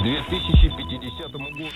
2050 0.00 1.28
году... 1.28 1.68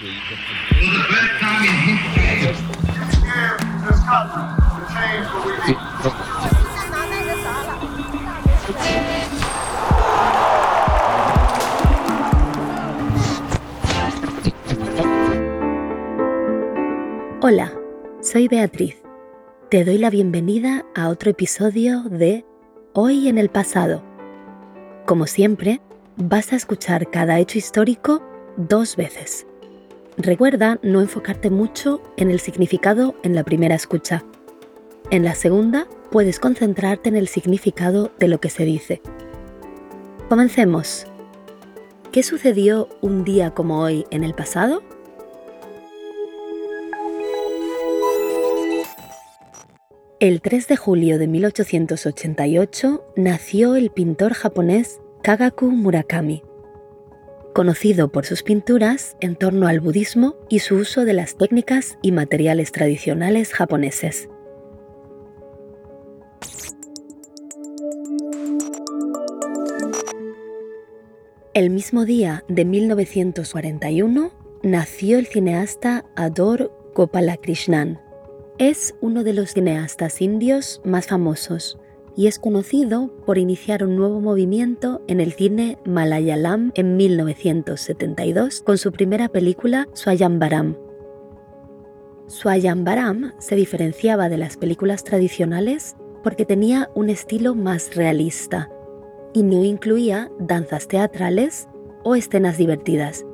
Hola, 17.42 17.72
soy 18.22 18.48
Beatriz. 18.48 18.96
Te 19.70 19.84
doy 19.84 19.98
la 19.98 20.10
bienvenida 20.10 20.86
a 20.94 21.08
otro 21.08 21.30
episodio 21.30 22.02
de 22.04 22.44
Hoy 22.94 23.28
en 23.28 23.38
el 23.38 23.50
pasado. 23.50 24.02
Como 25.06 25.26
siempre, 25.26 25.80
vas 26.17 26.53
a 26.53 26.55
escuchar 26.55 27.09
cada 27.09 27.39
hecho 27.39 27.57
histórico 27.57 28.23
dos 28.57 28.95
veces. 28.95 29.45
Recuerda 30.17 30.79
no 30.81 31.01
enfocarte 31.01 31.49
mucho 31.49 32.01
en 32.17 32.31
el 32.31 32.39
significado 32.39 33.15
en 33.23 33.35
la 33.35 33.43
primera 33.43 33.75
escucha. 33.75 34.23
En 35.11 35.23
la 35.23 35.35
segunda, 35.35 35.87
puedes 36.11 36.39
concentrarte 36.39 37.09
en 37.09 37.15
el 37.17 37.27
significado 37.27 38.11
de 38.17 38.29
lo 38.29 38.39
que 38.39 38.49
se 38.49 38.63
dice. 38.63 39.01
Comencemos. 40.29 41.05
¿Qué 42.11 42.23
sucedió 42.23 42.87
un 43.01 43.25
día 43.25 43.51
como 43.51 43.81
hoy 43.81 44.05
en 44.09 44.23
el 44.23 44.33
pasado? 44.33 44.81
El 50.21 50.41
3 50.41 50.69
de 50.69 50.77
julio 50.77 51.19
de 51.19 51.27
1888 51.27 53.05
nació 53.17 53.75
el 53.75 53.89
pintor 53.91 54.33
japonés 54.33 55.01
Kagaku 55.25 55.71
Murakami, 55.71 56.43
conocido 57.55 58.11
por 58.11 58.27
sus 58.27 58.43
pinturas 58.43 59.17
en 59.21 59.35
torno 59.35 59.67
al 59.67 59.79
budismo 59.79 60.35
y 60.49 60.59
su 60.59 60.75
uso 60.75 61.03
de 61.03 61.13
las 61.13 61.35
técnicas 61.35 61.97
y 62.03 62.11
materiales 62.11 62.71
tradicionales 62.71 63.51
japoneses. 63.51 64.29
El 71.55 71.71
mismo 71.71 72.05
día 72.05 72.43
de 72.47 72.63
1941 72.63 74.31
nació 74.61 75.17
el 75.17 75.25
cineasta 75.25 76.05
Ador 76.15 76.71
Gopalakrishnan. 76.93 77.99
Es 78.59 78.93
uno 79.01 79.23
de 79.23 79.33
los 79.33 79.53
cineastas 79.53 80.21
indios 80.21 80.81
más 80.85 81.07
famosos 81.07 81.79
y 82.15 82.27
es 82.27 82.39
conocido 82.39 83.11
por 83.25 83.37
iniciar 83.37 83.83
un 83.83 83.95
nuevo 83.95 84.21
movimiento 84.21 85.01
en 85.07 85.19
el 85.19 85.33
cine 85.33 85.77
malayalam 85.85 86.71
en 86.75 86.95
1972 86.97 88.61
con 88.61 88.77
su 88.77 88.91
primera 88.91 89.27
película 89.29 89.87
Swayambaram. 89.93 90.77
Swayambaram 92.27 93.33
se 93.39 93.55
diferenciaba 93.55 94.29
de 94.29 94.37
las 94.37 94.57
películas 94.57 95.03
tradicionales 95.03 95.95
porque 96.23 96.45
tenía 96.45 96.89
un 96.95 97.09
estilo 97.09 97.53
más 97.53 97.95
realista 97.95 98.71
y 99.33 99.43
no 99.43 99.63
incluía 99.63 100.31
danzas 100.39 100.87
teatrales 100.87 101.67
o 102.03 102.15
escenas 102.15 102.57
divertidas. 102.57 103.25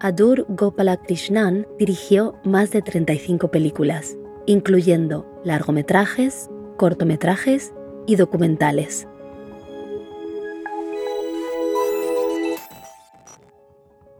Adur 0.00 0.44
Gopalakrishnan 0.48 1.66
dirigió 1.78 2.34
más 2.44 2.70
de 2.70 2.82
35 2.82 3.50
películas, 3.50 4.16
incluyendo 4.46 5.26
largometrajes, 5.42 6.48
cortometrajes 6.76 7.72
y 8.08 8.16
documentales. 8.16 9.06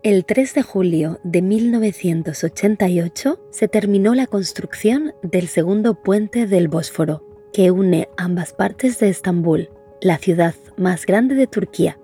El 0.05 0.25
3 0.25 0.55
de 0.55 0.63
julio 0.63 1.19
de 1.25 1.43
1988 1.43 3.41
se 3.51 3.67
terminó 3.67 4.15
la 4.15 4.29
construcción 4.29 5.13
del 5.23 5.49
segundo 5.49 6.01
puente 6.01 6.47
del 6.47 6.69
Bósforo, 6.69 7.27
que 7.53 7.73
une 7.73 8.09
ambas 8.17 8.53
partes 8.53 9.01
de 9.01 9.09
Estambul, 9.09 9.71
la 10.01 10.19
ciudad 10.19 10.55
más 10.77 11.05
grande 11.05 11.35
de 11.35 11.49
Turquía. 11.49 11.99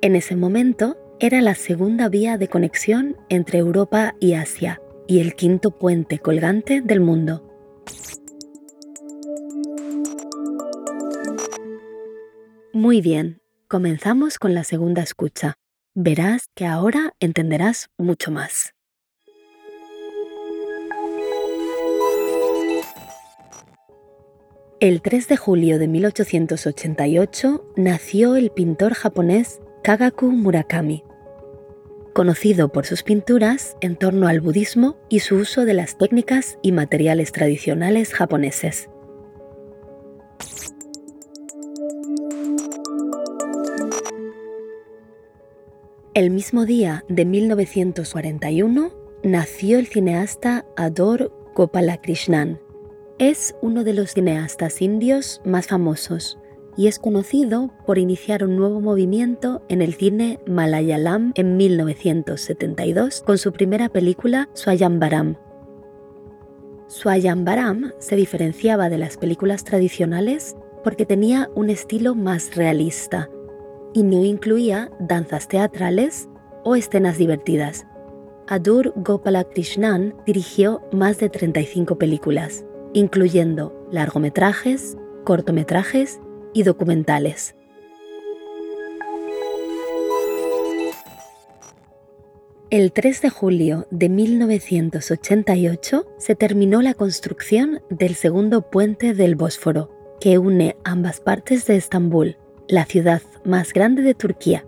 En 0.00 0.14
ese 0.14 0.36
momento 0.36 0.96
era 1.18 1.40
la 1.40 1.56
segunda 1.56 2.08
vía 2.08 2.38
de 2.38 2.46
conexión 2.46 3.16
entre 3.28 3.58
Europa 3.58 4.14
y 4.20 4.34
Asia 4.34 4.80
y 5.08 5.18
el 5.18 5.34
quinto 5.34 5.72
puente 5.72 6.20
colgante 6.20 6.82
del 6.82 7.00
mundo. 7.00 7.42
Muy 12.78 13.00
bien, 13.00 13.42
comenzamos 13.66 14.38
con 14.38 14.54
la 14.54 14.62
segunda 14.62 15.02
escucha. 15.02 15.54
Verás 15.96 16.46
que 16.54 16.64
ahora 16.64 17.12
entenderás 17.18 17.90
mucho 17.98 18.30
más. 18.30 18.72
El 24.78 25.02
3 25.02 25.26
de 25.26 25.36
julio 25.36 25.80
de 25.80 25.88
1888 25.88 27.72
nació 27.74 28.36
el 28.36 28.52
pintor 28.52 28.94
japonés 28.94 29.60
Kagaku 29.82 30.30
Murakami, 30.30 31.02
conocido 32.14 32.70
por 32.70 32.86
sus 32.86 33.02
pinturas 33.02 33.76
en 33.80 33.96
torno 33.96 34.28
al 34.28 34.40
budismo 34.40 34.96
y 35.08 35.18
su 35.18 35.34
uso 35.34 35.64
de 35.64 35.74
las 35.74 35.98
técnicas 35.98 36.60
y 36.62 36.70
materiales 36.70 37.32
tradicionales 37.32 38.14
japoneses. 38.14 38.88
El 46.18 46.32
mismo 46.32 46.66
día 46.66 47.04
de 47.08 47.24
1941 47.24 48.90
nació 49.22 49.78
el 49.78 49.86
cineasta 49.86 50.66
Ador 50.76 51.30
Gopalakrishnan. 51.54 52.58
Es 53.20 53.54
uno 53.62 53.84
de 53.84 53.94
los 53.94 54.14
cineastas 54.14 54.82
indios 54.82 55.40
más 55.44 55.68
famosos 55.68 56.36
y 56.76 56.88
es 56.88 56.98
conocido 56.98 57.72
por 57.86 57.98
iniciar 57.98 58.42
un 58.42 58.56
nuevo 58.56 58.80
movimiento 58.80 59.62
en 59.68 59.80
el 59.80 59.94
cine 59.94 60.40
malayalam 60.44 61.30
en 61.36 61.56
1972 61.56 63.22
con 63.24 63.38
su 63.38 63.52
primera 63.52 63.88
película 63.88 64.48
Swayambaram. 64.54 65.36
Swayambaram 66.88 67.92
se 68.00 68.16
diferenciaba 68.16 68.88
de 68.88 68.98
las 68.98 69.18
películas 69.18 69.62
tradicionales 69.62 70.56
porque 70.82 71.06
tenía 71.06 71.48
un 71.54 71.70
estilo 71.70 72.16
más 72.16 72.56
realista 72.56 73.30
y 73.94 74.02
no 74.02 74.24
incluía 74.24 74.90
danzas 74.98 75.48
teatrales 75.48 76.28
o 76.64 76.76
escenas 76.76 77.18
divertidas. 77.18 77.86
Adur 78.46 78.92
Gopalakrishnan 78.96 80.14
dirigió 80.24 80.80
más 80.92 81.18
de 81.18 81.28
35 81.28 81.98
películas, 81.98 82.64
incluyendo 82.94 83.86
largometrajes, 83.90 84.96
cortometrajes 85.24 86.20
y 86.54 86.62
documentales. 86.62 87.54
El 92.70 92.92
3 92.92 93.22
de 93.22 93.30
julio 93.30 93.86
de 93.90 94.10
1988 94.10 96.06
se 96.18 96.34
terminó 96.34 96.82
la 96.82 96.92
construcción 96.92 97.80
del 97.88 98.14
segundo 98.14 98.70
puente 98.70 99.14
del 99.14 99.36
Bósforo, 99.36 99.90
que 100.20 100.36
une 100.36 100.76
ambas 100.84 101.20
partes 101.20 101.66
de 101.66 101.76
Estambul, 101.76 102.36
la 102.68 102.84
ciudad 102.84 103.22
más 103.44 103.72
grande 103.72 104.02
de 104.02 104.14
Turquía. 104.14 104.64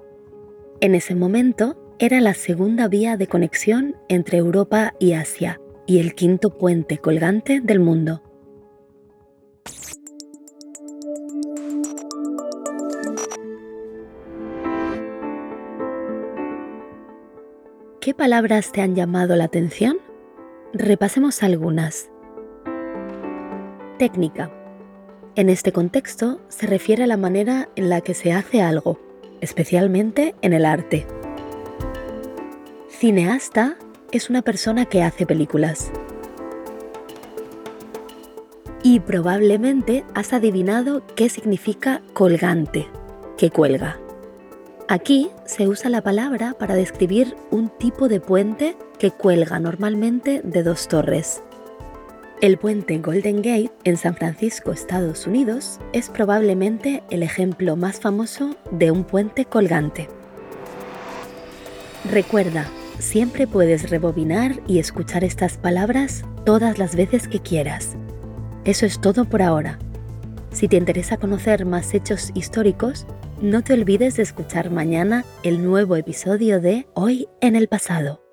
En 0.80 0.94
ese 0.94 1.14
momento 1.14 1.76
era 1.98 2.20
la 2.20 2.32
segunda 2.32 2.88
vía 2.88 3.18
de 3.18 3.26
conexión 3.26 3.96
entre 4.08 4.38
Europa 4.38 4.94
y 4.98 5.12
Asia 5.12 5.60
y 5.86 5.98
el 5.98 6.14
quinto 6.14 6.56
puente 6.56 6.98
colgante 6.98 7.60
del 7.60 7.80
mundo. 7.80 8.22
¿Qué 18.00 18.14
palabras 18.14 18.72
te 18.72 18.80
han 18.80 18.94
llamado 18.94 19.36
la 19.36 19.44
atención? 19.44 19.98
Repasemos 20.72 21.42
algunas. 21.42 22.10
Técnica 23.98 24.50
en 25.36 25.48
este 25.48 25.72
contexto 25.72 26.40
se 26.48 26.66
refiere 26.66 27.04
a 27.04 27.06
la 27.06 27.16
manera 27.16 27.68
en 27.76 27.88
la 27.88 28.00
que 28.00 28.14
se 28.14 28.32
hace 28.32 28.62
algo, 28.62 28.98
especialmente 29.40 30.34
en 30.42 30.52
el 30.52 30.64
arte. 30.64 31.06
Cineasta 32.88 33.76
es 34.12 34.28
una 34.28 34.42
persona 34.42 34.84
que 34.84 35.02
hace 35.02 35.26
películas. 35.26 35.90
Y 38.82 39.00
probablemente 39.00 40.04
has 40.14 40.32
adivinado 40.32 41.02
qué 41.14 41.28
significa 41.28 42.02
colgante, 42.12 42.88
que 43.38 43.50
cuelga. 43.50 43.98
Aquí 44.88 45.30
se 45.46 45.68
usa 45.68 45.88
la 45.90 46.02
palabra 46.02 46.54
para 46.58 46.74
describir 46.74 47.36
un 47.50 47.68
tipo 47.68 48.08
de 48.08 48.20
puente 48.20 48.76
que 48.98 49.12
cuelga 49.12 49.60
normalmente 49.60 50.40
de 50.42 50.62
dos 50.62 50.88
torres, 50.88 51.42
el 52.40 52.56
puente 52.56 52.98
Golden 52.98 53.42
Gate 53.42 53.70
en 53.84 53.98
San 53.98 54.14
Francisco, 54.14 54.72
Estados 54.72 55.26
Unidos, 55.26 55.78
es 55.92 56.08
probablemente 56.08 57.02
el 57.10 57.22
ejemplo 57.22 57.76
más 57.76 58.00
famoso 58.00 58.56
de 58.70 58.90
un 58.90 59.04
puente 59.04 59.44
colgante. 59.44 60.08
Recuerda, 62.10 62.66
siempre 62.98 63.46
puedes 63.46 63.90
rebobinar 63.90 64.58
y 64.66 64.78
escuchar 64.78 65.22
estas 65.22 65.58
palabras 65.58 66.24
todas 66.46 66.78
las 66.78 66.96
veces 66.96 67.28
que 67.28 67.40
quieras. 67.40 67.96
Eso 68.64 68.86
es 68.86 69.00
todo 69.02 69.26
por 69.26 69.42
ahora. 69.42 69.78
Si 70.50 70.66
te 70.66 70.76
interesa 70.76 71.18
conocer 71.18 71.66
más 71.66 71.92
hechos 71.92 72.30
históricos, 72.34 73.06
no 73.42 73.62
te 73.62 73.74
olvides 73.74 74.16
de 74.16 74.22
escuchar 74.22 74.70
mañana 74.70 75.24
el 75.42 75.62
nuevo 75.62 75.94
episodio 75.94 76.60
de 76.60 76.86
Hoy 76.94 77.28
en 77.42 77.54
el 77.54 77.68
pasado. 77.68 78.29